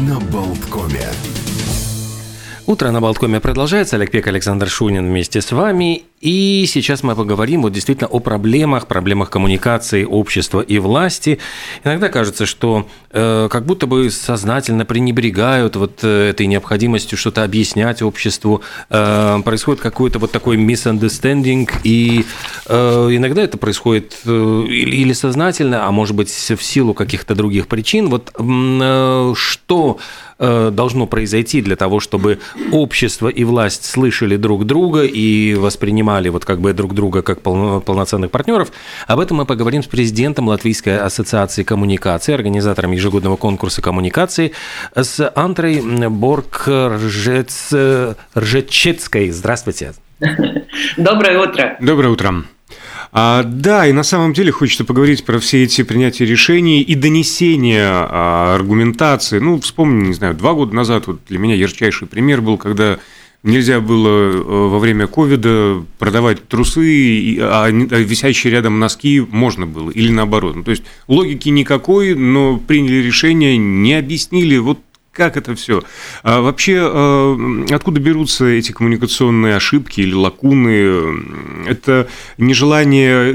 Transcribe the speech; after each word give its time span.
на 0.00 0.18
Болткоме. 0.18 1.08
Утро 2.66 2.90
на 2.90 3.00
Болткоме 3.00 3.40
продолжается. 3.40 3.96
Олег 3.96 4.10
Пек, 4.10 4.26
Александр 4.26 4.68
Шунин 4.68 5.06
вместе 5.06 5.40
с 5.40 5.52
вами. 5.52 6.04
И 6.24 6.64
сейчас 6.66 7.02
мы 7.02 7.14
поговорим 7.14 7.60
вот 7.60 7.74
действительно 7.74 8.08
о 8.08 8.18
проблемах, 8.18 8.86
проблемах 8.86 9.28
коммуникации 9.28 10.04
общества 10.04 10.62
и 10.62 10.78
власти. 10.78 11.38
Иногда 11.84 12.08
кажется, 12.08 12.46
что 12.46 12.88
э, 13.10 13.48
как 13.50 13.66
будто 13.66 13.86
бы 13.86 14.10
сознательно 14.10 14.86
пренебрегают 14.86 15.76
вот 15.76 15.98
э, 16.02 16.30
этой 16.30 16.46
необходимостью 16.46 17.18
что-то 17.18 17.44
объяснять 17.44 18.00
обществу. 18.00 18.62
Э, 18.88 19.42
происходит 19.44 19.82
какой-то 19.82 20.18
вот 20.18 20.32
такой 20.32 20.56
misunderstanding, 20.56 21.70
и 21.82 22.24
э, 22.68 23.08
иногда 23.10 23.42
это 23.42 23.58
происходит 23.58 24.16
э, 24.24 24.64
или, 24.66 25.12
сознательно, 25.12 25.86
а 25.86 25.90
может 25.92 26.16
быть 26.16 26.30
в 26.30 26.62
силу 26.62 26.94
каких-то 26.94 27.34
других 27.34 27.66
причин. 27.66 28.08
Вот 28.08 28.32
э, 28.38 29.32
что 29.36 29.98
э, 30.38 30.70
должно 30.72 31.06
произойти 31.06 31.60
для 31.60 31.76
того, 31.76 32.00
чтобы 32.00 32.38
общество 32.72 33.28
и 33.28 33.44
власть 33.44 33.84
слышали 33.84 34.38
друг 34.38 34.64
друга 34.64 35.02
и 35.02 35.52
воспринимали 35.52 36.13
воспринимали 36.14 36.28
вот 36.28 36.44
как 36.44 36.60
бы 36.60 36.72
друг 36.72 36.94
друга 36.94 37.22
как 37.22 37.40
полноценных 37.40 38.30
партнеров. 38.30 38.70
Об 39.06 39.18
этом 39.20 39.38
мы 39.38 39.46
поговорим 39.46 39.82
с 39.82 39.86
президентом 39.86 40.48
Латвийской 40.48 40.98
ассоциации 40.98 41.64
коммуникации, 41.64 42.34
организатором 42.34 42.92
ежегодного 42.92 43.36
конкурса 43.36 43.82
коммуникации, 43.82 44.52
с 44.94 45.32
Антрой 45.34 45.80
Борг 46.08 46.68
Ржечецкой. 48.36 49.30
Здравствуйте. 49.30 49.94
Доброе 50.96 51.38
утро. 51.40 51.76
Доброе 51.80 52.08
утро. 52.08 52.44
А, 53.16 53.42
да, 53.44 53.86
и 53.86 53.92
на 53.92 54.02
самом 54.02 54.32
деле 54.32 54.50
хочется 54.50 54.84
поговорить 54.84 55.24
про 55.24 55.38
все 55.38 55.62
эти 55.62 55.84
принятия 55.84 56.24
решений 56.26 56.82
и 56.82 56.96
донесения 56.96 57.88
а, 57.88 58.54
аргументации. 58.56 59.38
Ну, 59.38 59.60
вспомни, 59.60 60.08
не 60.08 60.14
знаю, 60.14 60.34
два 60.34 60.52
года 60.52 60.74
назад 60.74 61.06
вот 61.06 61.20
для 61.28 61.38
меня 61.38 61.54
ярчайший 61.54 62.08
пример 62.08 62.40
был, 62.40 62.58
когда 62.58 62.98
Нельзя 63.44 63.80
было 63.80 64.08
э, 64.08 64.42
во 64.42 64.78
время 64.78 65.06
ковида 65.06 65.84
продавать 65.98 66.48
трусы, 66.48 67.36
а, 67.40 67.66
а 67.66 67.70
висящие 67.70 68.50
рядом 68.50 68.78
носки 68.78 69.20
можно 69.20 69.66
было, 69.66 69.90
или 69.90 70.10
наоборот. 70.10 70.56
Ну, 70.56 70.64
то 70.64 70.70
есть 70.70 70.82
логики 71.08 71.50
никакой, 71.50 72.14
но 72.14 72.56
приняли 72.56 73.02
решение, 73.02 73.58
не 73.58 73.92
объяснили, 73.92 74.56
вот 74.56 74.78
как 75.12 75.36
это 75.36 75.54
все? 75.54 75.82
А 76.22 76.40
вообще, 76.40 76.90
э, 76.90 77.66
откуда 77.70 78.00
берутся 78.00 78.46
эти 78.46 78.72
коммуникационные 78.72 79.56
ошибки 79.56 80.00
или 80.00 80.14
лакуны? 80.14 81.22
Это 81.66 82.08
нежелание 82.38 83.34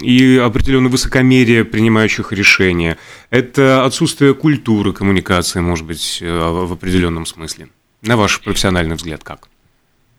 и 0.00 0.38
определенное 0.38 0.90
высокомерие 0.90 1.66
принимающих 1.66 2.32
решения. 2.32 2.96
Это 3.28 3.84
отсутствие 3.84 4.32
культуры 4.32 4.94
коммуникации, 4.94 5.60
может 5.60 5.84
быть, 5.84 6.20
э, 6.22 6.26
в 6.26 6.72
определенном 6.72 7.26
смысле. 7.26 7.68
На 8.00 8.16
ваш 8.16 8.40
профессиональный 8.40 8.96
взгляд, 8.96 9.22
как? 9.22 9.49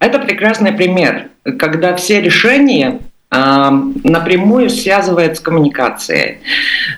Это 0.01 0.17
прекрасный 0.17 0.71
пример, 0.71 1.29
когда 1.59 1.95
все 1.95 2.21
решения 2.21 3.01
э, 3.29 3.69
напрямую 4.03 4.71
связывают 4.71 5.37
с 5.37 5.39
коммуникацией. 5.39 6.39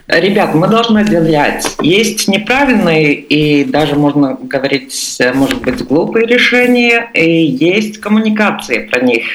Ребят, 0.07 0.55
мы 0.55 0.69
должны 0.69 0.99
отделять. 0.99 1.75
Есть 1.81 2.29
неправильные 2.29 3.13
и 3.15 3.65
даже 3.65 3.95
можно 3.95 4.37
говорить, 4.41 5.19
может 5.33 5.61
быть, 5.63 5.85
глупые 5.85 6.25
решения, 6.25 7.09
и 7.13 7.45
есть 7.45 7.99
коммуникации 7.99 8.87
про 8.87 9.01
них. 9.01 9.25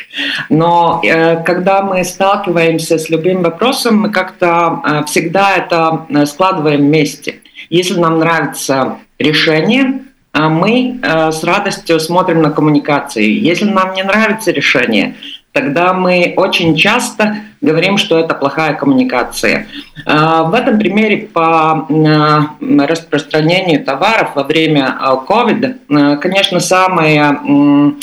Но 0.48 1.02
э, 1.04 1.42
когда 1.44 1.82
мы 1.82 2.04
сталкиваемся 2.04 2.96
с 2.96 3.10
любым 3.10 3.42
вопросом, 3.42 4.00
мы 4.00 4.10
как-то 4.10 4.80
э, 4.82 5.04
всегда 5.04 5.56
это 5.58 6.06
э, 6.08 6.24
складываем 6.24 6.80
вместе. 6.80 7.40
Если 7.68 8.00
нам 8.00 8.18
нравится 8.18 8.96
решение, 9.18 9.84
а 9.92 10.07
мы 10.34 11.00
э, 11.02 11.32
с 11.32 11.42
радостью 11.42 11.98
смотрим 12.00 12.42
на 12.42 12.50
коммуникации. 12.50 13.28
Если 13.28 13.64
нам 13.64 13.94
не 13.94 14.02
нравится 14.02 14.50
решение, 14.50 15.14
тогда 15.52 15.92
мы 15.92 16.34
очень 16.36 16.76
часто 16.76 17.38
говорим, 17.60 17.98
что 17.98 18.18
это 18.18 18.34
плохая 18.34 18.74
коммуникация. 18.74 19.66
Э, 20.06 20.42
в 20.44 20.54
этом 20.54 20.78
примере 20.78 21.28
по 21.32 21.86
э, 21.88 22.86
распространению 22.86 23.84
товаров 23.84 24.30
во 24.34 24.44
время 24.44 24.96
COVID, 25.28 26.18
конечно, 26.18 26.60
самое 26.60 27.94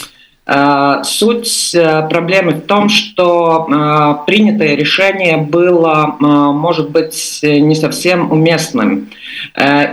суть 0.48 1.74
э, 1.74 2.08
проблемы 2.08 2.52
в 2.52 2.62
том, 2.62 2.88
что 2.88 3.68
э, 3.68 4.26
принятое 4.28 4.76
решение 4.76 5.38
было, 5.38 6.18
может 6.20 6.92
быть, 6.92 7.40
не 7.42 7.74
совсем 7.74 8.32
уместным. 8.32 9.10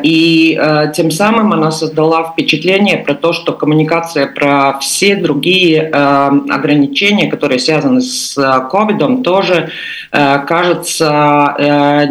И 0.03 0.61
тем 0.95 1.11
самым 1.11 1.53
она 1.53 1.71
создала 1.71 2.25
впечатление 2.25 2.99
про 2.99 3.15
то, 3.15 3.33
что 3.33 3.53
коммуникация 3.53 4.27
про 4.27 4.79
все 4.81 5.17
другие 5.17 5.89
ограничения, 5.89 7.31
которые 7.31 7.59
связаны 7.59 8.01
с 8.01 8.35
ковидом, 8.71 9.23
тоже 9.23 9.71
кажутся 10.11 11.57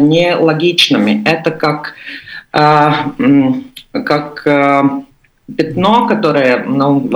нелогичными. 0.00 1.24
Это 1.26 1.50
как 1.50 1.94
как 2.52 4.46
пятно, 5.56 6.06
которое 6.06 6.64
ну, 6.64 7.08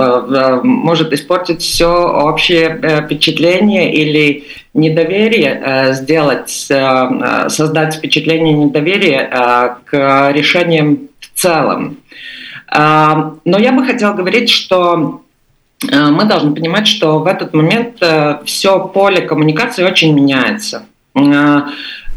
может 0.63 1.13
испортить 1.13 1.61
все 1.61 1.87
общее 1.87 2.79
э, 2.81 3.01
впечатление 3.03 3.93
или 3.93 4.45
недоверие, 4.73 5.61
э, 5.63 5.93
сделать, 5.93 6.67
э, 6.69 7.49
создать 7.49 7.95
впечатление 7.95 8.53
недоверия 8.53 9.77
к 9.85 10.31
решениям 10.31 11.09
в 11.19 11.39
целом. 11.39 11.97
Но 12.69 13.57
я 13.57 13.71
бы 13.71 13.85
хотела 13.85 14.13
говорить, 14.13 14.49
что 14.49 15.21
мы 15.81 16.25
должны 16.25 16.53
понимать, 16.53 16.85
что 16.85 17.19
в 17.19 17.27
этот 17.27 17.53
момент 17.53 18.03
все 18.45 18.87
поле 18.87 19.21
коммуникации 19.21 19.85
очень 19.85 20.13
меняется. 20.13 20.85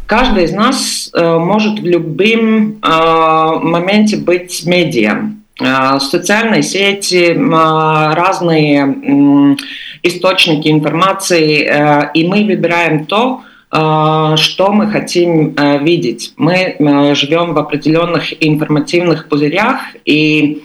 Каждый 0.07 0.43
из 0.43 0.51
нас 0.51 1.09
может 1.13 1.79
в 1.79 1.85
любом 1.85 2.79
моменте 2.81 4.17
быть 4.17 4.65
медиа. 4.65 5.31
А, 5.63 5.99
социальные 5.99 6.63
сети, 6.63 7.37
а, 7.53 8.15
разные 8.15 9.57
источники 10.03 10.69
информации, 10.69 11.63
э, 11.63 12.09
и 12.15 12.27
мы 12.27 12.45
выбираем 12.45 13.05
то, 13.05 13.41
а, 13.69 14.35
что 14.37 14.71
мы 14.71 14.89
хотим 14.89 15.53
э, 15.55 15.77
видеть. 15.83 16.33
Мы 16.37 16.55
э, 16.55 17.15
живем 17.15 17.53
в 17.53 17.59
определенных 17.59 18.33
информативных 18.43 19.29
пузырях, 19.29 19.79
и 20.05 20.63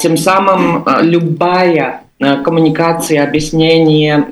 тем 0.00 0.16
самым 0.18 0.84
любая 1.00 2.02
коммуникация, 2.18 3.24
объяснение 3.24 4.26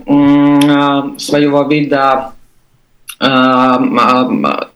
своего 1.17 1.63
вида, 1.63 2.33
оно 3.19 4.67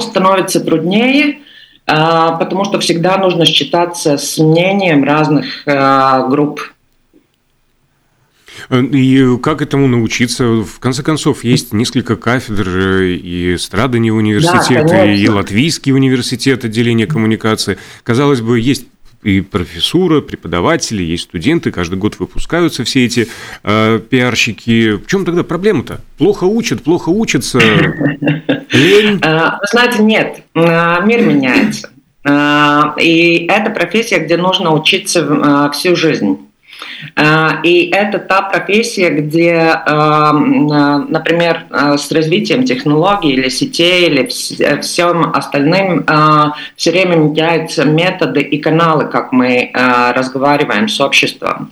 становится 0.00 0.64
труднее, 0.64 1.38
потому 1.86 2.64
что 2.64 2.80
всегда 2.80 3.16
нужно 3.16 3.46
считаться 3.46 4.18
с 4.18 4.38
мнением 4.38 5.04
разных 5.04 5.46
а, 5.66 6.26
групп. 6.28 6.60
И 8.70 9.36
как 9.42 9.62
этому 9.62 9.86
научиться? 9.86 10.44
В 10.44 10.80
конце 10.80 11.02
концов, 11.02 11.44
есть 11.44 11.72
несколько 11.72 12.16
кафедр 12.16 13.02
и 13.02 13.54
эстрадный 13.54 14.10
университет, 14.10 14.86
да, 14.86 15.04
и 15.04 15.28
Латвийский 15.28 15.92
университет 15.92 16.64
отделения 16.64 17.06
коммуникации. 17.06 17.78
Казалось 18.02 18.40
бы, 18.40 18.58
есть 18.58 18.86
и 19.26 19.40
профессура, 19.40 20.20
преподаватели, 20.20 21.02
есть 21.02 21.24
студенты, 21.24 21.72
каждый 21.72 21.98
год 21.98 22.20
выпускаются 22.20 22.84
все 22.84 23.04
эти 23.04 23.26
э, 23.64 23.98
пиарщики. 23.98 24.92
В 24.92 25.06
чем 25.06 25.24
тогда 25.24 25.42
проблема-то? 25.42 26.00
Плохо 26.16 26.44
учат, 26.44 26.84
плохо 26.84 27.08
учатся? 27.08 27.60
А, 29.22 29.58
знаете, 29.70 30.02
нет, 30.02 30.42
а, 30.54 31.00
мир 31.00 31.22
меняется. 31.22 31.90
А, 32.24 32.94
и 32.98 33.46
это 33.48 33.70
профессия, 33.70 34.18
где 34.18 34.36
нужно 34.36 34.72
учиться 34.72 35.70
всю 35.72 35.96
жизнь. 35.96 36.45
А, 37.14 37.60
и 37.62 37.90
это 37.90 38.18
та 38.18 38.42
профессия, 38.42 39.10
где, 39.10 39.54
а, 39.54 40.32
например, 40.32 41.64
а, 41.70 41.96
с 41.96 42.10
развитием 42.10 42.64
технологий 42.64 43.32
или 43.32 43.48
сетей 43.48 44.06
или 44.06 44.26
всем 44.80 45.32
остальным 45.34 46.06
все 46.76 46.90
время 46.90 47.16
меняются 47.16 47.84
методы 47.84 48.40
и 48.40 48.58
каналы, 48.58 49.06
как 49.06 49.32
мы 49.32 49.70
разговариваем 49.74 50.88
с 50.88 51.00
обществом. 51.00 51.70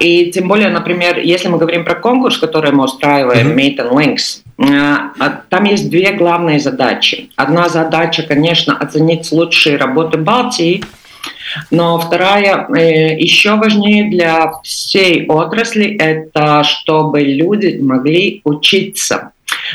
И 0.00 0.30
тем 0.32 0.48
более, 0.48 0.68
например, 0.68 1.18
если 1.18 1.48
мы 1.48 1.58
говорим 1.58 1.84
про 1.84 1.94
конкурс, 1.94 2.38
который 2.38 2.72
мы 2.72 2.84
устраиваем, 2.84 3.56
Meet 3.56 3.78
and 3.78 3.92
Links, 3.92 4.42
там 5.48 5.64
есть 5.64 5.90
две 5.90 6.12
главные 6.12 6.60
задачи. 6.60 7.30
Одна 7.36 7.68
задача, 7.68 8.22
конечно, 8.22 8.76
оценить 8.76 9.30
лучшие 9.32 9.76
работы 9.76 10.18
Балтии– 10.18 10.84
но 11.70 11.98
вторая, 11.98 12.66
э, 12.68 13.18
еще 13.18 13.56
важнее 13.56 14.10
для 14.10 14.52
всей 14.62 15.26
отрасли, 15.26 15.96
это 15.96 16.64
чтобы 16.64 17.20
люди 17.20 17.78
могли 17.80 18.40
учиться. 18.44 19.32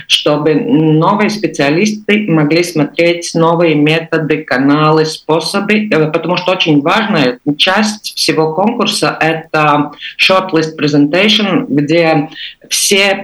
чтобы 0.07 0.55
новые 0.55 1.29
специалисты 1.29 2.25
могли 2.27 2.63
смотреть 2.63 3.31
новые 3.33 3.75
методы, 3.75 4.43
каналы, 4.43 5.05
способы, 5.05 5.87
э, 5.87 6.11
потому 6.11 6.37
что 6.37 6.51
очень 6.51 6.81
важная 6.81 7.39
часть 7.57 8.15
всего 8.15 8.53
конкурса— 8.53 9.17
это 9.19 9.91
shortlist 10.19 10.77
presentation, 10.79 11.65
где 11.67 12.29
все 12.69 13.23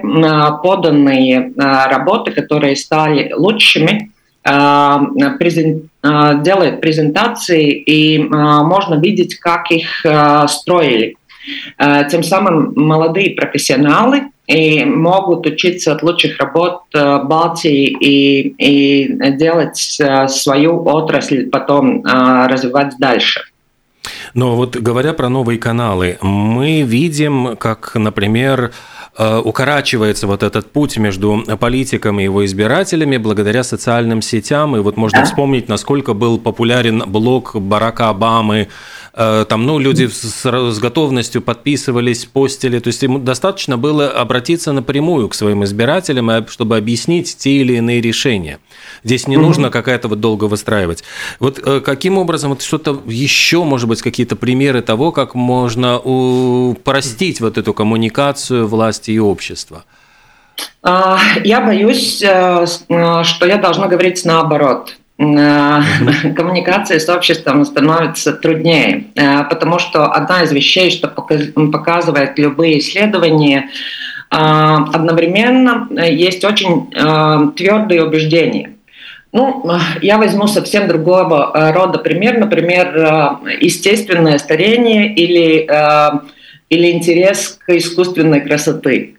поданные 0.62 1.52
работы, 1.56 2.30
которые 2.32 2.76
стали 2.76 3.32
лучшими, 3.32 4.13
делают 4.44 5.48
презентации, 6.82 7.72
и 7.72 8.18
можно 8.18 8.96
видеть, 8.96 9.36
как 9.36 9.70
их 9.70 10.04
строили. 10.48 11.16
Тем 12.10 12.22
самым 12.22 12.74
молодые 12.76 13.30
профессионалы 13.30 14.24
и 14.46 14.84
могут 14.84 15.46
учиться 15.46 15.92
от 15.92 16.02
лучших 16.02 16.38
работ 16.38 16.82
э, 16.92 17.22
Балтии 17.24 17.86
и, 17.86 18.54
и 18.58 19.32
делать 19.32 19.96
э, 20.00 20.28
свою 20.28 20.84
отрасль, 20.84 21.48
потом 21.48 22.04
э, 22.04 22.46
развивать 22.46 22.94
дальше. 22.98 23.42
Но 24.34 24.56
вот 24.56 24.76
говоря 24.76 25.14
про 25.14 25.30
новые 25.30 25.58
каналы, 25.58 26.18
мы 26.20 26.82
видим, 26.82 27.56
как, 27.56 27.94
например, 27.94 28.72
укорачивается 29.16 30.26
вот 30.26 30.42
этот 30.42 30.70
путь 30.70 30.96
между 30.96 31.44
политиком 31.60 32.20
и 32.20 32.24
его 32.24 32.44
избирателями 32.44 33.16
благодаря 33.16 33.62
социальным 33.62 34.22
сетям. 34.22 34.76
И 34.76 34.80
вот 34.80 34.96
можно 34.96 35.20
да. 35.20 35.24
вспомнить, 35.24 35.68
насколько 35.68 36.14
был 36.14 36.38
популярен 36.38 37.04
блог 37.06 37.54
Барака 37.54 38.08
Обамы 38.08 38.68
Э, 39.16 39.46
там, 39.48 39.64
ну, 39.64 39.78
люди 39.78 40.08
с, 40.08 40.44
с 40.44 40.78
готовностью 40.78 41.40
подписывались, 41.40 42.24
постили, 42.24 42.80
то 42.80 42.88
есть 42.88 43.02
ему 43.02 43.18
достаточно 43.20 43.78
было 43.78 44.08
обратиться 44.08 44.72
напрямую 44.72 45.28
к 45.28 45.34
своим 45.34 45.62
избирателям, 45.62 46.48
чтобы 46.48 46.76
объяснить 46.76 47.36
те 47.36 47.52
или 47.52 47.74
иные 47.74 48.00
решения. 48.00 48.58
Здесь 49.04 49.28
не 49.28 49.36
нужно 49.36 49.70
какая-то 49.70 50.08
вот 50.08 50.20
долго 50.20 50.44
выстраивать. 50.44 51.04
Вот 51.38 51.60
э, 51.64 51.80
каким 51.80 52.18
образом, 52.18 52.50
вот 52.50 52.62
что-то 52.62 53.00
еще, 53.06 53.62
может 53.62 53.88
быть, 53.88 54.02
какие-то 54.02 54.34
примеры 54.34 54.82
того, 54.82 55.12
как 55.12 55.36
можно 55.36 55.98
упростить 55.98 57.40
вот 57.40 57.56
эту 57.56 57.72
коммуникацию 57.72 58.66
власти 58.66 59.03
и 59.12 59.18
общества? 59.18 59.84
А, 60.82 61.18
я 61.42 61.60
боюсь, 61.60 62.22
э, 62.22 62.66
что 62.66 63.46
я 63.46 63.56
должна 63.56 63.88
говорить 63.88 64.24
наоборот. 64.24 64.96
Э, 65.16 65.80
коммуникация 66.36 66.98
с 66.98 67.08
обществом 67.08 67.64
становится 67.64 68.32
труднее, 68.32 69.04
э, 69.14 69.44
потому 69.44 69.78
что 69.78 70.06
одна 70.06 70.42
из 70.42 70.50
вещей, 70.50 70.90
что 70.90 71.08
показывает 71.08 72.38
любые 72.38 72.80
исследования, 72.80 73.68
э, 74.30 74.36
одновременно 74.36 75.88
есть 76.04 76.44
очень 76.44 76.90
твердые 77.54 78.04
убеждения. 78.04 78.70
Ну, 79.32 79.68
я 80.00 80.18
возьму 80.18 80.46
совсем 80.46 80.86
другого 80.86 81.72
рода 81.74 81.98
пример, 81.98 82.38
например, 82.38 83.40
естественное 83.60 84.38
старение 84.38 85.12
или, 85.12 85.66
или 86.70 86.90
интерес 86.90 87.58
к 87.64 87.70
искусственной 87.76 88.40
красоты. 88.40 89.14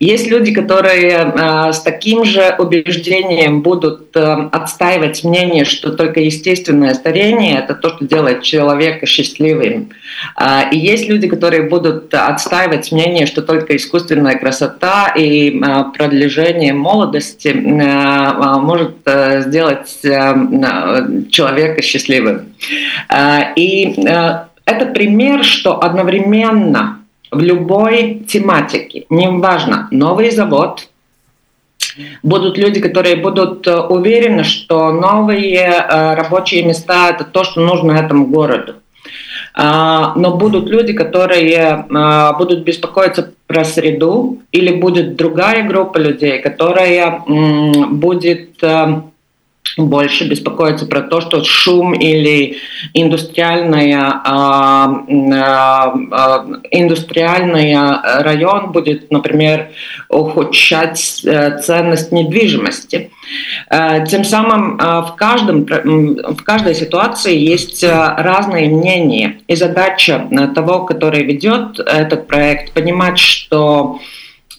Есть 0.00 0.26
люди, 0.26 0.52
которые 0.52 1.32
э, 1.32 1.72
с 1.72 1.80
таким 1.80 2.24
же 2.24 2.56
убеждением 2.58 3.62
будут 3.62 4.16
э, 4.16 4.20
отстаивать 4.52 5.22
мнение, 5.22 5.64
что 5.64 5.92
только 5.92 6.20
естественное 6.20 6.92
старение– 6.94 7.58
это 7.64 7.74
то, 7.74 7.90
что 7.90 8.04
делает 8.04 8.42
человека 8.42 9.06
счастливым. 9.06 9.90
Э, 10.38 10.70
и 10.72 10.78
есть 10.78 11.08
люди, 11.08 11.28
которые 11.28 11.62
будут 11.62 12.12
отстаивать 12.12 12.90
мнение, 12.90 13.26
что 13.26 13.42
только 13.42 13.76
искусственная 13.76 14.38
красота 14.38 15.14
и 15.16 15.50
э, 15.50 15.84
продолжение 15.96 16.72
молодости 16.72 17.48
э, 17.48 18.60
может 18.60 18.96
э, 19.04 19.42
сделать 19.42 19.98
э, 20.04 20.34
человека 21.30 21.80
счастливым. 21.80 22.54
Э, 23.08 23.54
и 23.54 23.94
э, 24.04 24.49
это 24.70 24.86
пример, 24.86 25.44
что 25.44 25.82
одновременно– 25.82 26.96
в 27.30 27.40
любой 27.40 28.22
тематике. 28.28 29.06
Неважно, 29.08 29.88
новый 29.90 30.30
завод, 30.30 30.88
будут 32.22 32.58
люди, 32.58 32.80
которые 32.80 33.16
будут 33.16 33.66
э, 33.66 33.80
уверены, 33.80 34.44
что 34.44 34.92
новые 34.92 35.58
э, 35.58 36.14
рабочие 36.14 36.62
места– 36.64 37.10
это 37.10 37.24
то, 37.24 37.44
что 37.44 37.60
нужно 37.60 37.92
этому 37.92 38.26
городу. 38.26 38.74
А, 39.52 40.12
но 40.14 40.36
будут 40.36 40.68
люди, 40.68 40.92
которые 40.92 41.86
э, 41.88 42.32
будут 42.38 42.64
беспокоиться 42.64 43.32
про 43.46 43.64
среду, 43.64 44.38
или 44.52 44.72
будет 44.74 45.16
другая 45.16 45.66
группа 45.66 45.98
людей, 45.98 46.40
которая 46.40 47.22
будет 47.26 48.62
больше 49.76 50.28
беспокоиться 50.28 50.86
про 50.86 51.02
то, 51.02 51.20
что 51.20 51.44
шум 51.44 51.92
или 51.92 52.56
индустриальная, 52.94 54.20
а, 54.24 55.04
а, 55.32 55.94
а, 56.10 56.46
индустриальный 56.70 57.76
район 58.22 58.72
будет, 58.72 59.10
например, 59.10 59.70
ухудшать 60.08 61.22
э, 61.24 61.58
ценность 61.60 62.12
недвижимости. 62.12 63.10
Э, 63.70 64.04
тем 64.06 64.24
самым 64.24 64.78
э, 64.78 65.02
в, 65.02 65.14
каждом, 65.16 65.64
в 65.64 66.42
каждой 66.42 66.74
ситуации 66.74 67.36
есть 67.36 67.84
разные 67.84 68.68
мнения. 68.68 69.40
И 69.46 69.54
задача 69.54 70.28
того, 70.54 70.84
который 70.84 71.22
ведет 71.24 71.78
этот 71.78 72.26
проект, 72.26 72.72
понимать, 72.72 73.18
что 73.18 73.98
а, 73.98 73.98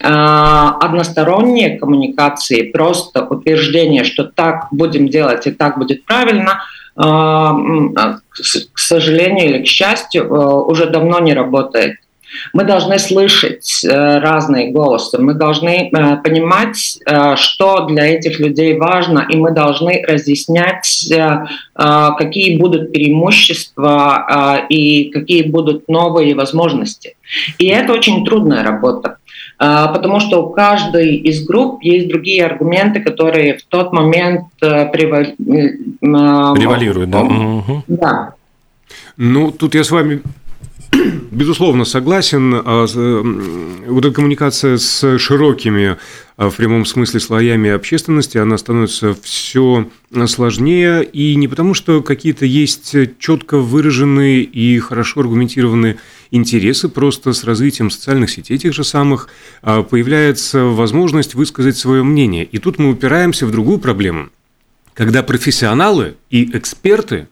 односторонние 0.04 1.78
коммуникации, 1.78 2.72
просто 2.72 3.26
утверждение, 3.26 4.04
что 4.04 4.24
так 4.24 4.68
будем 4.72 5.08
делать 5.10 5.48
и 5.48 5.52
так 5.52 5.78
будет 5.78 6.06
правильно, 6.06 6.62
а, 6.96 7.54
к 8.74 8.80
сожалению 8.80 9.46
или 9.50 9.64
к 9.64 9.68
счастью, 9.68 10.26
э, 10.26 10.28
уже 10.28 10.88
давно 10.88 11.20
не 11.20 11.34
работает. 11.34 11.96
Мы 12.54 12.64
должны 12.64 12.98
слышать 12.98 13.84
э, 13.84 14.20
разные 14.20 14.72
голосы, 14.72 15.18
мы 15.18 15.34
должны 15.34 15.90
э, 15.90 16.18
понимать, 16.18 17.00
что 17.36 17.86
для 17.88 18.06
этих 18.06 18.40
людей 18.40 18.78
важно, 18.78 19.26
и 19.30 19.36
мы 19.36 19.52
должны 19.52 20.02
разъяснять, 20.08 21.12
какие 21.76 22.58
будут 22.58 22.94
преимущества 22.94 24.66
и 24.70 25.10
какие 25.10 25.44
будут 25.44 25.88
новые 25.88 26.36
возможности. 26.36 27.16
И 27.58 27.68
это 27.68 27.94
очень 27.94 28.26
трудная 28.26 28.64
работа. 28.64 29.18
А, 29.64 29.90
потому 29.90 30.20
что 30.20 30.44
у 30.44 30.50
каждой 30.50 31.18
из 31.18 31.46
групп 31.46 31.84
есть 31.84 32.08
другие 32.08 32.44
аргументы, 32.44 33.00
которые 33.00 33.60
в 33.60 33.64
тот 33.66 33.94
момент 33.94 34.46
э, 34.60 34.88
превалируют. 34.88 35.38
Да. 37.12 37.84
да. 37.88 38.34
Ну, 39.18 39.52
тут 39.52 39.76
я 39.76 39.84
с 39.84 39.92
вами 39.92 40.24
безусловно 41.32 41.86
согласен. 41.86 42.54
А, 42.54 42.86
вот 43.88 44.06
эта 44.06 44.14
коммуникация 44.14 44.78
с 44.78 45.18
широкими 45.18 45.98
а, 46.38 46.50
в 46.50 46.56
прямом 46.56 46.86
смысле 46.86 47.20
слоями 47.20 47.70
общественности, 47.70 48.38
она 48.38 48.58
становится 48.58 49.16
все 49.22 49.90
сложнее. 50.28 51.04
И 51.04 51.36
не 51.36 51.48
потому, 51.48 51.74
что 51.74 52.02
какие-то 52.02 52.46
есть 52.46 52.96
четко 53.20 53.58
выраженные 53.58 54.42
и 54.44 54.80
хорошо 54.80 55.22
аргументированные 55.22 55.98
интересы, 56.32 56.90
просто 56.90 57.34
с 57.34 57.44
развитием 57.44 57.90
социальных 57.90 58.30
сетей 58.30 58.58
тех 58.58 58.74
же 58.74 58.84
самых 58.84 59.30
а, 59.62 59.84
появляется 59.84 60.66
возможность 60.66 61.36
высказать 61.36 61.78
свое 61.78 62.04
мнение. 62.04 62.44
И 62.46 62.58
тут 62.58 62.80
мы 62.80 62.90
упираемся 62.90 63.46
в 63.46 63.52
другую 63.52 63.80
проблему. 63.80 64.30
Когда 64.94 65.24
профессионалы 65.24 66.16
и 66.30 66.56
эксперты 66.56 67.28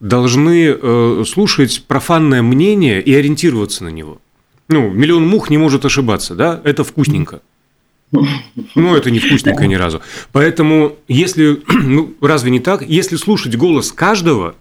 должны 0.00 0.76
э, 0.80 1.24
слушать 1.26 1.84
профанное 1.86 2.42
мнение 2.42 3.02
и 3.02 3.14
ориентироваться 3.14 3.84
на 3.84 3.88
него. 3.88 4.18
Ну, 4.68 4.90
миллион 4.90 5.26
мух 5.26 5.50
не 5.50 5.58
может 5.58 5.84
ошибаться, 5.84 6.34
да? 6.34 6.60
Это 6.64 6.84
вкусненько. 6.84 7.40
Ну, 8.10 8.94
это 8.94 9.10
не 9.10 9.18
вкусненько 9.18 9.66
ни 9.66 9.74
разу. 9.74 10.00
Поэтому, 10.32 10.96
если, 11.08 11.62
ну, 11.68 12.14
разве 12.20 12.50
не 12.50 12.60
так? 12.60 12.82
Если 12.82 13.16
слушать 13.16 13.56
голос 13.56 13.92
каждого, 13.92 14.54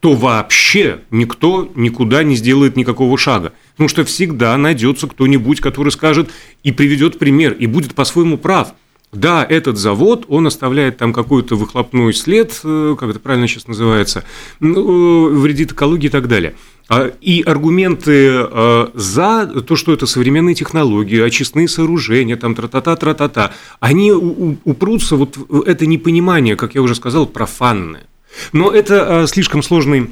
то 0.00 0.14
вообще 0.14 1.00
никто 1.10 1.70
никуда 1.74 2.22
не 2.22 2.34
сделает 2.34 2.76
никакого 2.76 3.18
шага. 3.18 3.52
Потому 3.72 3.88
что 3.88 4.04
всегда 4.04 4.56
найдется 4.56 5.06
кто-нибудь, 5.06 5.60
который 5.60 5.92
скажет 5.92 6.30
и 6.62 6.72
приведет 6.72 7.18
пример, 7.18 7.52
и 7.52 7.66
будет 7.66 7.94
по-своему 7.94 8.38
прав. 8.38 8.74
Да, 9.12 9.44
этот 9.48 9.76
завод, 9.76 10.24
он 10.28 10.46
оставляет 10.46 10.98
там 10.98 11.12
какой-то 11.12 11.56
выхлопной 11.56 12.14
след, 12.14 12.60
э, 12.62 12.94
как 12.98 13.10
это 13.10 13.18
правильно 13.18 13.48
сейчас 13.48 13.66
называется, 13.66 14.24
ну, 14.60 15.28
вредит 15.30 15.72
экологии 15.72 16.06
и 16.06 16.10
так 16.10 16.28
далее. 16.28 16.54
А, 16.88 17.12
и 17.20 17.42
аргументы 17.42 18.28
э, 18.30 18.86
за 18.94 19.46
то, 19.66 19.74
что 19.74 19.92
это 19.92 20.06
современные 20.06 20.54
технологии, 20.54 21.20
очистные 21.20 21.66
сооружения, 21.66 22.36
там 22.36 22.54
тра-та-та, 22.54 22.94
тра-та-та, 22.94 23.52
они 23.80 24.12
упрутся 24.12 25.16
вот 25.16 25.38
это 25.66 25.86
непонимание, 25.86 26.54
как 26.54 26.76
я 26.76 26.82
уже 26.82 26.94
сказал, 26.94 27.26
профанное. 27.26 28.06
Но 28.52 28.70
это 28.70 29.22
э, 29.22 29.26
слишком 29.26 29.64
сложный 29.64 30.10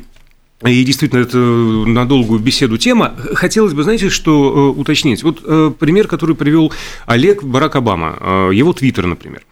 И 0.67 0.83
действительно, 0.83 1.21
это 1.21 1.39
на 1.39 2.05
долгую 2.05 2.41
беседу 2.41 2.79
тема. 2.79 3.15
Хотелось 3.35 3.75
бы, 3.75 3.85
знаете, 3.85 4.09
что 4.09 4.73
э, 4.77 4.81
уточнить? 4.81 5.23
Вот 5.23 5.41
э, 5.45 5.71
пример, 5.79 6.09
который 6.09 6.35
привел 6.35 6.73
Олег 7.07 7.45
Барак 7.45 7.77
Обама, 7.77 8.17
э, 8.19 8.51
его 8.55 8.73
твиттер, 8.73 9.07
например. 9.07 9.43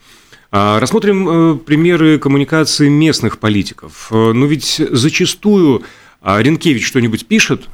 А, 0.50 0.80
рассмотрим 0.80 1.58
примеры 1.58 2.18
коммуникации 2.18 2.88
местных 2.88 3.38
политиков. 3.38 4.08
Но 4.10 4.46
ведь 4.46 4.80
зачастую 4.90 5.82
а, 6.22 6.40
Ренкевич 6.40 6.86
что-нибудь 6.86 7.26
пишет, 7.26 7.68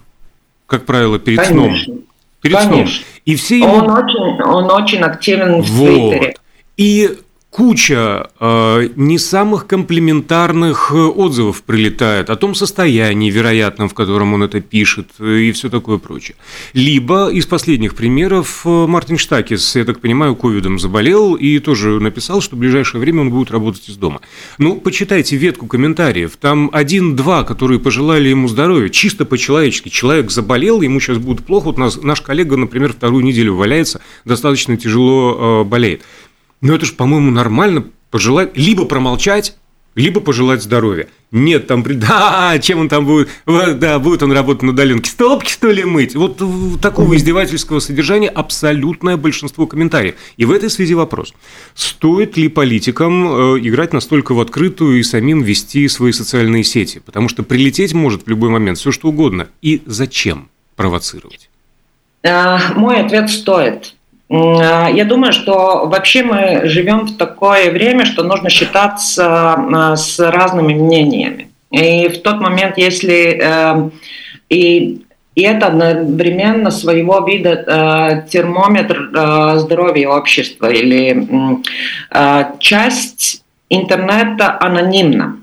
как 0.67 0.85
правило, 0.85 1.19
перед 1.19 1.39
Конечно. 1.39 1.85
сном. 1.85 2.01
Перед 2.41 2.57
Конечно. 2.57 2.87
сном. 2.87 3.05
И 3.25 3.37
все 3.37 3.59
ему... 3.59 3.75
он, 3.75 3.91
очень, 3.91 4.43
он 4.43 4.71
очень 4.71 4.99
активен 5.01 5.63
в 5.63 5.71
вот. 5.71 6.11
Твиттере. 6.11 6.37
И 6.77 7.19
куча 7.53 8.31
э, 8.41 8.89
не 8.97 9.19
самых 9.19 9.67
комплементарных 9.67 10.91
э, 10.91 10.97
отзывов 10.97 11.63
прилетает 11.63 12.31
о 12.31 12.37
том 12.37 12.55
состоянии 12.55 13.31
вероятном, 13.31 13.91
в 13.91 13.95
котором 13.95 14.33
он 14.33 14.43
это 14.43 14.63
пишет 14.63 15.09
э, 15.19 15.41
и 15.41 15.53
все 15.53 15.69
такое 15.69 15.99
прочее. 15.99 16.35
Либо 16.73 17.29
из 17.29 17.45
последних 17.45 17.95
примеров 17.95 18.63
э, 18.65 18.87
Мартин 18.87 19.19
Штакис, 19.19 19.77
я 19.77 19.85
так 19.85 20.01
понимаю, 20.01 20.35
ковидом 20.35 20.79
заболел 20.79 21.35
и 21.35 21.59
тоже 21.59 22.01
написал, 22.01 22.41
что 22.41 22.57
в 22.57 22.59
ближайшее 22.59 23.03
время 23.03 23.21
он 23.21 23.29
будет 23.29 23.51
работать 23.51 23.87
из 23.87 23.97
дома. 23.97 24.23
Ну, 24.57 24.77
почитайте 24.77 25.37
ветку 25.37 25.67
комментариев. 25.67 26.39
Там 26.41 26.71
один-два, 26.73 27.45
которые 27.45 27.81
пожелали 27.81 28.31
ему 28.31 28.49
здоровья, 28.49 28.89
чисто 28.89 29.27
по-человечески. 29.27 29.91
Человек 29.91 30.31
заболел, 30.31 30.81
ему 30.81 31.01
сейчас 31.01 31.19
будет 31.19 31.45
плохо. 31.45 31.67
Вот 31.67 31.77
наш, 31.77 31.97
наш 31.97 32.23
коллега, 32.23 32.57
например, 32.57 32.95
вторую 32.95 33.23
неделю 33.23 33.57
валяется, 33.57 34.01
достаточно 34.25 34.79
тяжело 34.79 35.61
э, 35.61 35.69
болеет. 35.69 36.01
Но 36.63 36.75
это 36.75 36.87
же, 36.87 36.95
по-моему, 36.95 37.31
нормально 37.31 37.85
пожелать, 38.11 38.57
либо 38.57 38.87
промолчать, 38.87 39.57
либо 39.95 40.21
пожелать 40.21 40.63
здоровья. 40.63 41.09
Нет, 41.33 41.67
там, 41.67 41.83
да, 41.87 42.59
чем 42.61 42.81
он 42.81 42.89
там 42.89 43.05
будет, 43.05 43.29
да, 43.47 43.99
будет 43.99 44.23
он 44.23 44.33
работать 44.33 44.63
на 44.63 44.71
удаленке, 44.71 45.11
столбки, 45.11 45.51
что 45.51 45.71
ли, 45.71 45.85
мыть? 45.85 46.15
Вот 46.15 46.41
такого 46.81 47.17
издевательского 47.17 47.81
содержания 47.81 48.29
абсолютное 48.29 49.17
большинство 49.17 49.67
комментариев. 49.67 50.15
И 50.37 50.45
в 50.45 50.53
этой 50.53 50.71
связи 50.71 50.95
вопрос, 50.95 51.35
стоит 51.75 52.37
ли 52.37 52.49
политикам 52.49 53.57
э, 53.57 53.59
играть 53.61 53.93
настолько 53.93 54.33
в 54.33 54.41
открытую 54.41 55.01
и 55.01 55.03
самим 55.03 55.43
вести 55.43 55.89
свои 55.89 56.13
социальные 56.13 56.65
сети? 56.65 57.03
Потому 57.05 57.29
что 57.29 57.43
прилететь 57.43 57.93
может 57.93 58.25
в 58.25 58.29
любой 58.29 58.51
момент 58.51 58.79
все 58.79 58.93
что 58.93 59.09
угодно. 59.09 59.49
И 59.63 59.83
зачем 59.87 60.49
провоцировать? 60.77 61.51
А, 62.25 62.75
мой 62.75 63.01
ответ 63.01 63.31
стоит. 63.31 63.95
А, 64.33 64.89
я 64.89 65.05
думаю, 65.05 65.33
что 65.33 65.87
вообще 65.87 66.23
мы 66.23 66.63
живем 66.65 67.01
в 67.01 67.17
такое 67.17 67.71
время, 67.71 68.07
что 68.07 68.23
нужно 68.23 68.49
считаться 68.49 69.55
а, 69.55 69.97
с 69.97 70.19
разными 70.19 70.75
мнениями. 70.75 71.49
И 71.71 72.09
в 72.09 72.23
тот 72.23 72.41
момент, 72.41 72.77
если 72.77 73.41
э, 73.43 73.91
и 74.51 75.03
и 75.35 75.43
это 75.43 75.69
одновременно 75.69 76.71
своего 76.71 77.25
вида 77.27 77.65
э, 77.67 78.29
термометр 78.29 79.11
э, 79.15 79.59
здоровья 79.59 80.11
общества 80.11 80.67
или 80.67 81.27
э, 82.11 82.45
часть 82.59 83.43
интернета 83.71 84.59
анонимна 84.61 85.39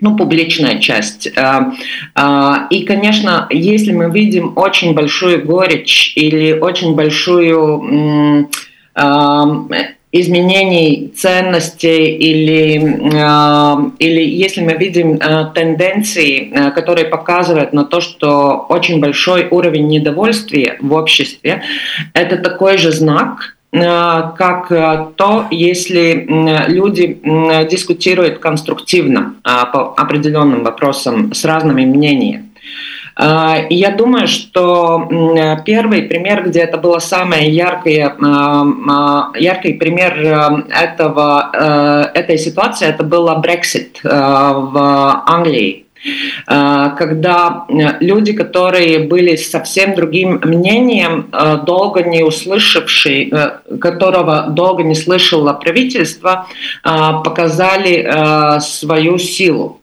ну, 0.00 0.16
публичная 0.16 0.78
часть. 0.78 1.28
А, 1.36 1.72
а, 2.14 2.66
и, 2.70 2.84
конечно, 2.84 3.46
если 3.50 3.92
мы 3.92 4.10
видим 4.10 4.52
очень 4.56 4.94
большую 4.94 5.44
горечь 5.44 6.12
или 6.16 6.52
очень 6.52 6.94
большую 6.94 8.48
а, 8.94 9.66
изменений 10.12 11.12
ценностей 11.14 12.16
или, 12.16 12.76
или 13.98 14.22
если 14.22 14.62
мы 14.62 14.72
видим 14.74 15.18
тенденции, 15.52 16.70
которые 16.74 17.06
показывают 17.06 17.74
на 17.74 17.84
то, 17.84 18.00
что 18.00 18.64
очень 18.70 19.00
большой 19.00 19.46
уровень 19.50 19.88
недовольствия 19.88 20.78
в 20.80 20.94
обществе, 20.94 21.62
это 22.14 22.38
такой 22.38 22.78
же 22.78 22.92
знак, 22.92 23.55
Э, 23.55 23.55
как 23.78 24.70
э, 24.70 25.06
то, 25.16 25.46
если 25.50 26.26
люди 26.68 27.20
дискутируют 27.70 28.38
конструктивно 28.38 29.34
э, 29.44 29.48
по 29.72 29.94
определенным 29.96 30.64
вопросам 30.64 31.32
с 31.32 31.44
разными 31.44 31.84
мнениями. 31.84 32.44
Я 33.18 33.94
думаю, 33.96 34.28
что 34.28 35.08
первый 35.64 36.02
пример, 36.02 36.44
где 36.46 36.60
это 36.60 36.76
было 36.76 36.98
самое 36.98 37.50
яркое, 37.50 38.14
яркий 39.38 39.72
пример 39.72 40.66
этого, 40.68 42.10
этой 42.12 42.36
ситуации, 42.36 42.86
это 42.86 43.04
было 43.04 43.42
Brexit 43.42 44.00
в 44.02 45.22
Англии. 45.26 45.85
Э, 46.46 46.90
когда 46.96 47.64
э, 47.68 47.96
люди, 48.00 48.32
которые 48.32 49.00
были 49.00 49.36
совсем 49.36 49.94
другим 49.94 50.40
мнением, 50.44 51.28
э, 51.32 51.58
долго 51.64 52.02
не 52.02 52.22
услышавшие, 52.22 53.60
которого 53.80 54.46
долго 54.48 54.82
не 54.82 54.94
слышало 54.94 55.52
правительство, 55.52 56.46
показали 56.82 58.60
свою 58.60 59.18
силу 59.18 59.80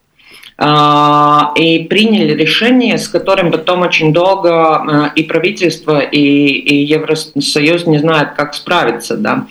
и 0.59 1.87
приняли 1.89 2.33
решение, 2.33 2.97
с 2.97 3.07
которым 3.07 3.51
потом 3.51 3.81
очень 3.81 4.13
долго 4.13 5.11
и 5.15 5.23
правительство, 5.23 5.99
и, 5.99 6.19
и 6.19 6.85
Евросоюз 6.85 7.85
не 7.87 7.99
знают, 7.99 8.33
как 8.35 8.53
справиться. 8.53 9.17
Да. 9.17 9.47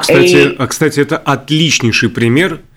Кстати, 0.00 0.52
и... 0.52 0.66
кстати, 0.66 1.00
это 1.00 1.16
отличнейший 1.16 2.10
пример 2.10 2.54
а 2.54 2.69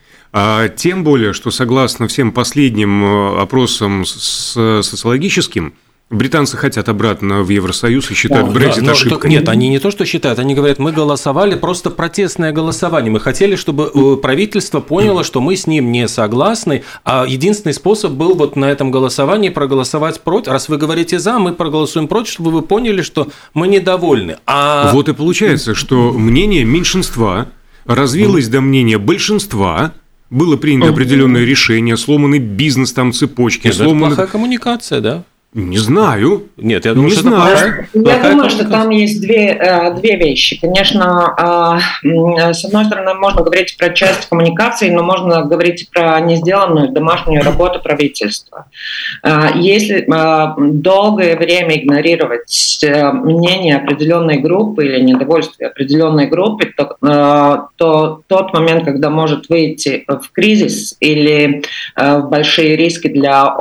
тем 0.76 1.04
более, 1.04 1.34
что 1.34 1.52
согласно 1.52 2.08
всем 2.08 2.32
последним 2.32 3.04
э, 3.04 3.42
опросам 3.42 4.06
социологическим, 4.06 5.74
Британцы 6.14 6.58
хотят 6.58 6.90
обратно 6.90 7.42
в 7.42 7.50
Евросоюз 7.50 8.12
и 8.12 8.14
считают 8.14 8.52
Брексит 8.52 8.84
да, 8.84 8.92
ошибкой. 8.92 9.32
Нет, 9.32 9.50
они 9.50 9.70
не 9.70 9.80
то, 9.80 9.90
что 9.90 10.06
считают, 10.06 10.38
они 10.38 10.54
говорят, 10.54 10.78
мы 10.78 10.92
голосовали 10.92 11.56
просто 11.56 11.90
протестное 11.90 12.52
голосование. 12.52 13.12
Мы 13.12 13.20
хотели, 13.20 13.56
чтобы 13.56 13.90
э, 13.94 14.18
правительство 14.18 14.80
поняло, 14.80 15.24
что 15.24 15.42
мы 15.42 15.56
с 15.56 15.66
ним 15.66 15.92
не 15.92 16.08
согласны, 16.08 16.84
а 17.04 17.26
единственный 17.28 17.74
способ 17.74 18.12
был 18.12 18.36
вот 18.36 18.56
на 18.56 18.70
этом 18.70 18.92
голосовании 18.92 19.50
проголосовать 19.50 20.22
против. 20.22 20.52
Раз 20.52 20.70
вы 20.70 20.78
говорите 20.78 21.18
за, 21.18 21.40
мы 21.40 21.54
проголосуем 21.54 22.08
против, 22.08 22.34
чтобы 22.34 22.52
вы 22.52 22.62
поняли, 22.62 23.02
что 23.02 23.30
мы 23.56 23.68
недовольны. 23.68 24.38
А... 24.46 24.92
Вот 24.94 25.10
и 25.10 25.14
получается, 25.14 25.74
что 25.74 26.12
мнение 26.12 26.64
меньшинства 26.64 27.48
развилось 27.86 28.50
до 28.50 28.62
мнения 28.62 29.00
большинства, 29.00 29.94
было 30.34 30.58
принято 30.58 30.90
определенное 30.90 31.46
решение, 31.46 31.96
сломаны 31.96 32.40
бизнес, 32.40 32.92
там 32.92 33.14
цепочки, 33.14 33.68
Нет, 33.68 33.76
сломаны... 33.76 33.98
Это 33.98 34.08
плохая 34.08 34.28
коммуникация, 34.28 35.00
да? 35.00 35.24
Не 35.54 35.78
знаю. 35.78 36.48
Нет, 36.58 36.86
я 36.86 36.94
думаю, 36.96 37.12
не 37.12 37.16
что 37.16 37.30
знаю. 37.30 37.56
это 37.56 38.02
плохая, 38.02 38.24
Я 38.24 38.32
думаю, 38.32 38.50
что 38.50 38.68
там 38.68 38.90
есть 38.90 39.22
две, 39.22 39.50
э, 39.50 39.94
две 39.94 40.16
вещи. 40.16 40.60
Конечно, 40.60 41.80
э, 42.04 42.54
с 42.54 42.66
одной 42.66 42.86
стороны, 42.86 43.14
можно 43.14 43.44
говорить 43.44 43.78
про 43.78 43.90
часть 43.90 44.28
коммуникации, 44.30 44.90
но 44.90 45.04
можно 45.04 45.44
говорить 45.44 45.90
про 45.92 46.20
несделанную 46.22 46.90
домашнюю 46.90 47.44
работу 47.44 47.80
правительства. 47.82 48.66
Э, 49.22 49.50
если 49.56 50.06
долгое 50.58 51.36
время 51.36 51.78
игнорировать 51.78 52.84
мнение 53.14 53.78
определенной 53.78 54.38
группы 54.40 54.86
или 54.86 55.02
недовольствие 55.02 55.70
определенной 55.70 56.28
группы, 56.28 56.72
то, 56.76 57.70
то 57.76 58.22
тот 58.28 58.54
момент, 58.54 58.86
когда 58.86 59.10
может 59.10 59.50
выйти 59.50 60.04
в 60.08 60.32
кризис 60.32 60.96
или 61.00 61.64
в 61.96 62.22
большие 62.30 62.76
риски 62.76 63.08
для 63.08 63.56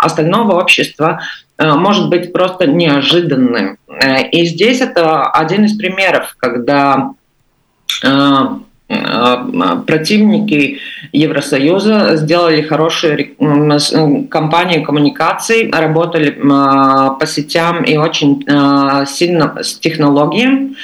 остального 0.00 0.63
общества 0.64 1.20
э, 1.58 1.72
может 1.74 2.08
быть 2.08 2.32
просто 2.32 2.66
неожиданным. 2.66 3.76
Э, 3.88 4.28
и 4.30 4.46
здесь 4.46 4.80
это 4.80 5.30
один 5.30 5.64
из 5.64 5.76
примеров, 5.76 6.34
когда 6.38 7.10
э, 8.02 8.42
противники 9.86 10.78
Евросоюза 11.12 12.16
сделали 12.16 12.60
хорошую 12.60 13.34
кампанию 14.28 14.84
коммуникаций, 14.84 15.70
работали 15.70 16.30
по 16.30 17.26
сетям 17.26 17.82
и 17.82 17.96
очень 17.96 18.44
сильно 19.06 19.56
с 19.62 19.78
технологиями. 19.78 20.74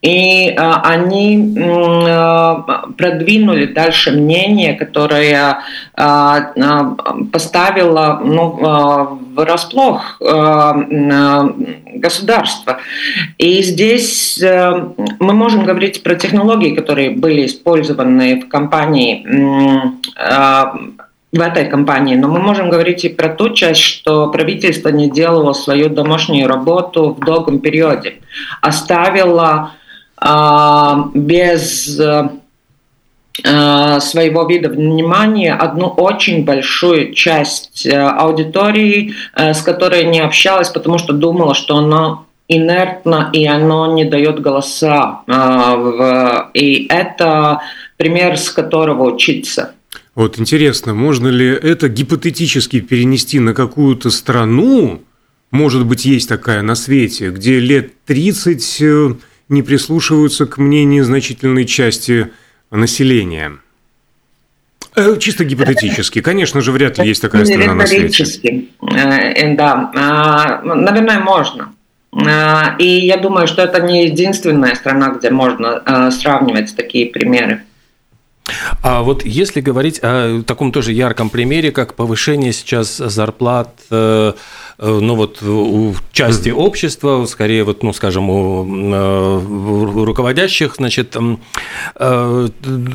И 0.00 0.48
они 0.56 1.54
продвинули 2.96 3.66
дальше 3.66 4.12
мнение, 4.12 4.72
которое 4.72 5.58
поставило 7.32 8.20
ну, 8.24 9.18
врасплох 9.34 10.18
государства. 11.94 12.78
И 13.38 13.62
здесь 13.62 14.42
мы 14.42 15.32
можем 15.32 15.64
говорить 15.64 16.02
про 16.02 16.14
технологии, 16.14 16.74
которые 16.74 17.10
были 17.10 17.46
использованы 17.46 18.40
в 18.40 18.48
компании 18.48 19.26
а, 20.16 20.74
в 21.32 21.40
этой 21.40 21.66
компании, 21.66 22.16
но 22.16 22.28
мы 22.28 22.40
можем 22.40 22.70
говорить 22.70 23.04
и 23.04 23.08
про 23.08 23.28
ту 23.28 23.50
часть, 23.50 23.80
что 23.80 24.28
правительство 24.28 24.88
не 24.88 25.08
делало 25.08 25.52
свою 25.52 25.88
домашнюю 25.88 26.48
работу 26.48 27.10
в 27.10 27.24
долгом 27.24 27.60
периоде, 27.60 28.14
оставило 28.60 29.72
а, 30.16 31.08
без 31.14 31.98
а, 32.00 32.32
своего 33.42 34.44
вида 34.46 34.68
внимания 34.68 35.54
одну 35.54 35.86
очень 35.86 36.44
большую 36.44 37.14
часть 37.14 37.86
аудитории, 37.86 39.14
с 39.34 39.62
которой 39.62 40.04
не 40.04 40.20
общалась, 40.20 40.68
потому 40.68 40.98
что 40.98 41.12
думала, 41.12 41.54
что 41.54 41.76
она 41.76 42.24
инертно, 42.48 43.30
и 43.32 43.46
оно 43.46 43.94
не 43.94 44.04
дает 44.04 44.40
голоса. 44.40 45.22
И 46.54 46.86
это 46.90 47.60
пример, 47.96 48.36
с 48.36 48.50
которого 48.50 49.14
учиться. 49.14 49.74
Вот 50.14 50.38
интересно, 50.38 50.92
можно 50.92 51.28
ли 51.28 51.46
это 51.46 51.88
гипотетически 51.88 52.80
перенести 52.80 53.38
на 53.38 53.54
какую-то 53.54 54.10
страну, 54.10 55.00
может 55.50 55.86
быть, 55.86 56.04
есть 56.04 56.28
такая 56.28 56.62
на 56.62 56.74
свете, 56.74 57.30
где 57.30 57.58
лет 57.58 57.92
30 58.04 58.76
э, 58.82 59.14
не 59.48 59.62
прислушиваются 59.62 60.46
к 60.46 60.58
мнению 60.58 61.04
значительной 61.04 61.64
части 61.64 62.30
населения? 62.70 63.58
Э, 64.96 65.16
чисто 65.18 65.44
гипотетически. 65.44 66.20
Конечно 66.20 66.60
же, 66.60 66.72
вряд 66.72 66.98
ли 66.98 67.08
есть 67.08 67.22
такая 67.22 67.44
страна 67.44 67.74
на 67.74 67.86
свете. 67.86 68.24
Э, 68.82 69.54
да, 69.54 69.90
а, 69.94 70.62
наверное, 70.62 71.20
можно. 71.20 71.72
А, 72.12 72.74
и 72.78 72.86
я 72.86 73.16
думаю, 73.16 73.46
что 73.46 73.62
это 73.62 73.80
не 73.80 74.06
единственная 74.06 74.74
страна, 74.74 75.10
где 75.10 75.30
можно 75.30 76.10
сравнивать 76.10 76.74
такие 76.74 77.06
примеры. 77.06 77.62
А 78.82 79.02
вот 79.02 79.24
если 79.24 79.60
говорить 79.60 80.00
о 80.02 80.42
таком 80.42 80.72
тоже 80.72 80.92
ярком 80.92 81.30
примере, 81.30 81.72
как 81.72 81.94
повышение 81.94 82.52
сейчас 82.52 82.96
зарплат 82.96 83.70
Э, 84.82 84.98
ну 84.98 85.14
вот 85.14 85.42
у 85.42 85.94
части 86.12 86.48
общества, 86.48 87.26
скорее 87.26 87.64
вот, 87.64 87.82
ну 87.82 87.92
скажем, 87.92 88.30
у 88.30 88.64
э, 88.66 90.04
руководящих, 90.04 90.76
значит, 90.76 91.16
э, 91.96 92.48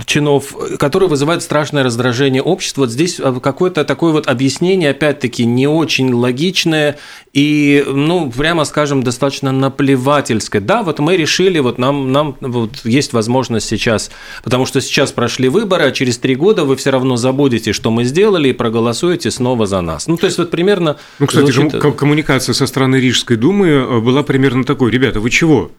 чинов, 0.06 0.56
которые 0.80 1.10
вызывают 1.10 1.44
страшное 1.44 1.84
раздражение 1.84 2.42
общества. 2.42 2.82
Вот 2.82 2.92
здесь 2.92 3.22
какое-то 3.42 3.86
такое 3.86 4.14
вот 4.14 4.28
объяснение, 4.28 4.90
опять-таки, 4.92 5.46
не 5.46 5.68
очень 5.68 6.12
логичное 6.12 6.98
и, 7.34 7.86
ну, 7.88 8.32
прямо 8.32 8.66
скажем, 8.66 9.04
достаточно 9.04 9.52
наплевательское. 9.52 10.62
Да, 10.62 10.82
вот 10.82 11.00
мы 11.00 11.18
решили, 11.18 11.60
вот 11.60 11.78
нам, 11.78 12.12
нам 12.12 12.36
вот 12.40 12.84
есть 12.84 13.14
возможность 13.14 13.68
сейчас, 13.68 14.10
потому 14.44 14.66
что 14.66 14.82
сейчас 14.82 15.12
прошли 15.12 15.45
выборы, 15.50 15.86
а 15.86 15.92
через 15.92 16.18
три 16.18 16.36
года 16.36 16.66
вы 16.66 16.76
все 16.76 16.90
равно 16.90 17.16
забудете, 17.16 17.74
что 17.74 17.92
мы 17.92 18.04
сделали, 18.04 18.50
и 18.50 18.54
проголосуете 18.54 19.32
снова 19.32 19.66
за 19.66 19.82
нас. 19.82 20.08
Ну, 20.08 20.18
то 20.18 20.26
есть 20.26 20.38
вот 20.38 20.52
примерно... 20.52 20.98
Ну, 21.20 21.28
кстати, 21.28 21.52
звучит 21.52 21.82
коммуникация 21.96 22.54
со 22.54 22.68
стороны 22.68 22.98
Рижской 22.98 23.38
думы 23.38 23.68
э, 23.68 24.00
была 24.00 24.24
примерно 24.24 24.64
такой. 24.64 24.92
Ребята, 24.92 25.20
вы 25.20 25.30
чего? 25.30 25.72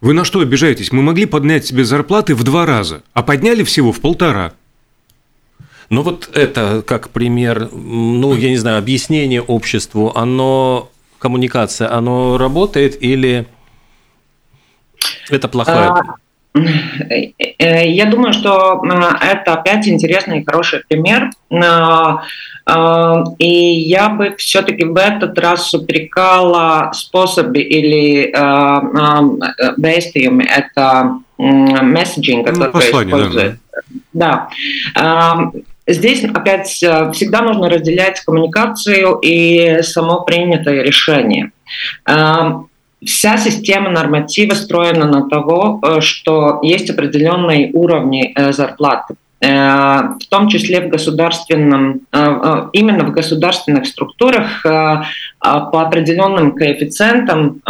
Вы 0.00 0.12
на 0.12 0.24
что 0.24 0.40
обижаетесь? 0.40 0.92
Мы 0.92 1.02
могли 1.02 1.26
поднять 1.26 1.66
себе 1.66 1.84
зарплаты 1.84 2.34
в 2.34 2.44
два 2.44 2.66
раза, 2.66 3.02
а 3.14 3.22
подняли 3.22 3.64
всего 3.64 3.92
в 3.92 4.00
полтора. 4.00 4.52
Ну 5.90 6.02
вот 6.02 6.30
это 6.34 6.82
как 6.86 7.08
пример, 7.10 7.70
ну 7.72 8.34
я 8.34 8.50
не 8.50 8.58
знаю, 8.58 8.78
объяснение 8.78 9.40
обществу, 9.40 10.12
оно, 10.14 10.90
коммуникация, 11.18 11.90
оно 11.92 12.36
работает 12.36 13.02
или 13.02 13.46
это 15.30 15.48
плохое? 15.48 15.94
Э, 16.54 17.86
я 17.88 18.06
думаю, 18.06 18.32
что 18.32 18.82
это 19.20 19.54
опять 19.54 19.86
интересный 19.88 20.40
и 20.40 20.44
хороший 20.44 20.82
пример. 20.88 21.30
И 23.38 23.46
я 23.46 24.08
бы 24.10 24.34
все-таки 24.36 24.84
в 24.84 24.96
этот 24.96 25.38
раз 25.38 25.72
упрекала 25.72 26.90
способы 26.92 27.60
или 27.60 28.30
действиями. 29.78 30.44
Это 30.44 31.18
месседжинг, 31.38 32.46
который 32.46 32.66
ну, 32.66 32.72
послание, 32.72 33.16
использует. 33.16 33.58
Да. 34.12 34.48
да. 34.94 35.52
Здесь 35.88 36.22
опять 36.22 36.82
э, 36.82 37.10
всегда 37.12 37.40
нужно 37.40 37.70
разделять 37.70 38.20
коммуникацию 38.20 39.18
и 39.22 39.80
само 39.82 40.20
принятое 40.20 40.82
решение. 40.82 41.50
Вся 43.04 43.36
система 43.36 43.90
норматива 43.90 44.54
строена 44.54 45.06
на 45.06 45.28
того, 45.28 45.80
э, 45.82 46.00
что 46.00 46.58
есть 46.62 46.90
определенные 46.90 47.70
уровни 47.72 48.32
э, 48.34 48.52
зарплаты. 48.52 49.14
Э, 49.40 50.14
в 50.20 50.26
том 50.28 50.48
числе 50.48 50.80
в 50.80 50.88
государственном, 50.88 52.00
именно 52.72 53.04
в 53.04 53.12
государственных 53.12 53.86
структурах 53.86 54.62
по 54.62 55.80
определенным 55.80 56.52
коэффициентам 56.52 57.60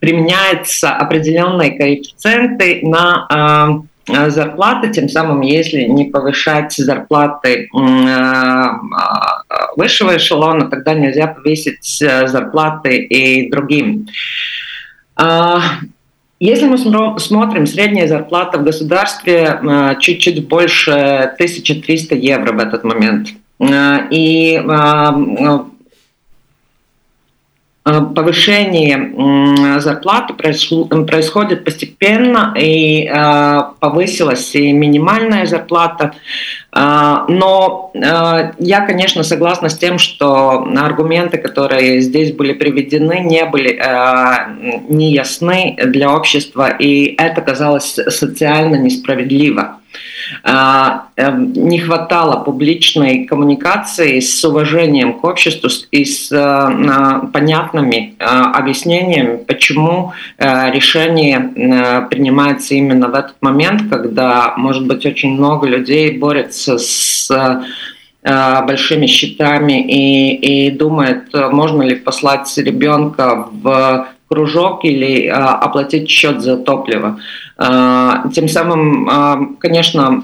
применяются 0.00 0.90
определенные 0.90 1.78
коэффициенты 1.78 2.80
на 2.82 3.82
зарплаты, 4.08 4.90
тем 4.90 5.08
самым, 5.08 5.42
если 5.42 5.82
не 5.82 6.06
повышать 6.06 6.72
зарплаты 6.72 7.68
высшего 9.76 10.16
эшелона, 10.16 10.68
тогда 10.68 10.94
нельзя 10.94 11.26
повесить 11.26 11.98
зарплаты 11.98 12.96
и 12.96 13.50
другим. 13.50 14.08
Если 16.40 16.66
мы 16.66 16.78
смотрим, 17.18 17.66
средняя 17.66 18.06
зарплата 18.06 18.58
в 18.58 18.64
государстве 18.64 19.58
э, 19.60 19.94
чуть-чуть 19.98 20.46
больше 20.46 20.92
1300 20.92 22.14
евро 22.14 22.52
в 22.52 22.60
этот 22.60 22.84
момент. 22.84 23.30
Э, 23.58 24.06
и 24.10 24.54
э, 24.54 25.58
повышение 28.14 29.80
зарплаты 29.80 30.34
происходит 30.34 31.64
постепенно, 31.64 32.54
и 32.58 33.08
повысилась 33.80 34.54
и 34.54 34.72
минимальная 34.72 35.46
зарплата. 35.46 36.12
А, 36.70 37.24
но 37.28 37.90
я, 38.58 38.80
конечно, 38.86 39.22
согласна 39.22 39.68
с 39.68 39.78
тем, 39.78 39.98
что 39.98 40.68
аргументы, 40.76 41.38
которые 41.38 42.00
здесь 42.00 42.32
были 42.32 42.52
приведены, 42.52 43.20
не 43.20 43.44
были 43.46 43.80
неясны 44.88 45.76
для 45.86 46.14
общества, 46.14 46.68
и 46.68 47.14
это 47.18 47.40
казалось 47.40 47.98
социально 48.08 48.76
несправедливо. 48.76 49.78
Эм, 50.44 51.52
не 51.52 51.78
хватало 51.78 52.44
публичной 52.44 53.24
коммуникации 53.24 54.20
с 54.20 54.44
уважением 54.44 55.14
к 55.14 55.24
обществу 55.24 55.70
и 55.90 56.04
с 56.04 56.28
понятными 57.32 58.14
объяснениями, 58.18 59.36
почему 59.36 60.12
решение 60.38 62.04
принимается 62.10 62.74
именно 62.74 63.08
в 63.08 63.14
этот 63.14 63.36
момент, 63.40 63.82
когда, 63.90 64.54
может 64.56 64.86
быть, 64.86 65.06
очень 65.06 65.32
много 65.32 65.66
людей 65.66 66.16
борются 66.18 66.78
с 66.78 67.30
э, 67.30 68.62
большими 68.66 69.06
счетами 69.06 69.80
и, 69.82 70.66
и 70.66 70.70
думает, 70.70 71.32
можно 71.32 71.82
ли 71.82 71.94
послать 71.96 72.56
ребенка 72.58 73.48
в 73.50 74.08
кружок 74.28 74.84
или 74.84 75.26
э, 75.26 75.30
оплатить 75.32 76.08
счет 76.08 76.40
за 76.40 76.56
топливо. 76.56 77.20
Э, 77.58 78.24
тем 78.34 78.48
самым, 78.48 79.56
конечно, 79.56 80.22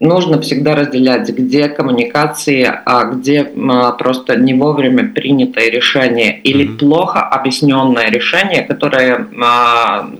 нужно 0.00 0.40
всегда 0.40 0.74
разделять, 0.74 1.28
где 1.30 1.68
коммуникации, 1.68 2.70
а 2.84 3.04
где 3.04 3.44
просто 3.44 4.36
не 4.36 4.54
вовремя 4.54 5.08
принятое 5.08 5.70
решение 5.70 6.38
или 6.40 6.66
mm-hmm. 6.66 6.78
плохо 6.78 7.20
объясненное 7.20 8.10
решение, 8.10 8.62
которое 8.62 9.26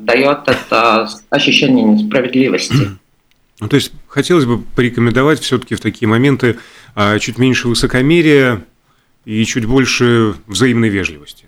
дает 0.01 0.39
это 0.49 1.09
ощущение 1.31 1.85
несправедливости. 1.85 2.75
Mm-hmm. 2.75 2.97
Ну, 3.59 3.69
то 3.69 3.77
есть 3.77 3.93
хотелось 4.07 4.45
бы 4.45 4.59
порекомендовать 4.59 5.41
все-таки 5.41 5.77
в 5.77 5.81
такие 5.81 6.07
моменты 6.07 6.59
а, 6.95 7.19
чуть 7.19 7.39
меньше 7.39 7.69
высокомерия 7.69 8.63
и 9.25 9.43
чуть 9.47 9.65
больше 9.65 10.35
взаимной 10.47 10.91
вежливости. 10.91 11.47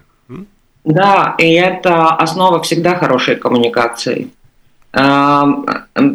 Да, 0.89 1.35
и 1.37 1.53
это 1.53 2.09
основа 2.15 2.63
всегда 2.63 2.97
хорошей 2.97 3.37
коммуникации. 3.37 4.31
А, 4.91 5.47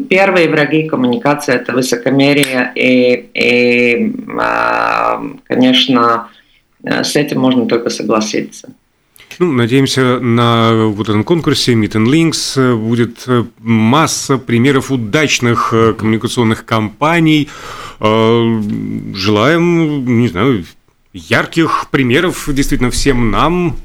первые 0.10 0.50
враги 0.50 0.90
коммуникации– 0.90 1.54
это 1.56 1.74
высокомерие, 1.74 2.72
и, 2.74 3.30
и 3.36 4.16
а, 4.40 5.22
конечно, 5.44 6.30
с 6.84 7.16
этим 7.16 7.40
можно 7.40 7.68
только 7.68 7.92
согласиться. 7.92 8.70
Ну, 9.38 9.52
надеемся, 9.52 10.20
на 10.20 10.88
вот 10.88 11.08
этом 11.08 11.24
конкурсе 11.24 11.74
Meet 11.74 11.92
and 11.92 12.08
Links 12.08 12.76
будет 12.76 13.26
э, 13.28 13.44
масса 13.60 14.40
примеров 14.40 14.92
удачных 14.92 15.70
э, 15.72 15.94
коммуникационных 15.94 16.66
кампаний. 16.66 17.48
Э, 18.00 18.62
желаем, 19.14 20.20
не 20.20 20.28
знаю, 20.30 20.66
ярких 21.14 21.88
примеров 21.92 22.48
действительно 22.52 22.90
всем 22.90 23.32
нам. 23.32 23.78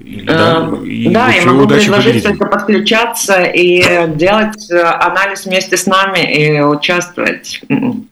Да, 0.00 0.70
и, 0.84 1.08
да, 1.08 1.30
я 1.30 1.44
могу 1.44 1.66
предложить 1.66 2.22
только 2.22 2.46
подключаться 2.46 3.44
и 3.44 3.82
делать 4.14 4.70
анализ 4.70 5.44
вместе 5.44 5.76
с 5.76 5.86
нами 5.86 6.20
и 6.34 6.60
участвовать. 6.60 7.60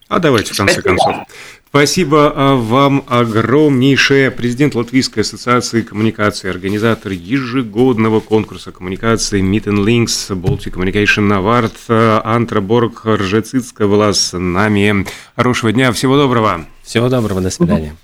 А 0.09 0.19
давайте 0.19 0.55
в 0.55 0.57
конце 0.57 0.81
Спасибо. 0.81 0.97
концов. 0.97 1.27
Спасибо 1.69 2.33
а, 2.35 2.55
вам 2.55 3.05
огромнейшее. 3.07 4.31
Президент 4.31 4.75
Латвийской 4.75 5.21
ассоциации 5.21 5.83
коммуникации, 5.83 6.49
организатор 6.49 7.13
ежегодного 7.13 8.21
конкурса 8.21 8.73
коммуникации 8.73 9.43
Meet 9.43 9.65
and 9.65 9.85
Links 9.85 10.31
Baltic 10.31 10.73
Communication 10.73 11.29
Award 11.29 12.23
Антра 12.25 12.61
Борг 12.61 13.05
Ржецицкая 13.05 13.89
была 13.89 14.15
с 14.15 14.37
нами. 14.39 15.07
Хорошего 15.35 15.71
дня, 15.73 15.93
всего 15.93 16.17
доброго. 16.17 16.65
Всего 16.83 17.09
доброго, 17.09 17.43
до 17.43 17.51
свидания. 17.51 17.95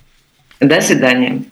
До 0.59 0.79
свидания. 0.79 1.43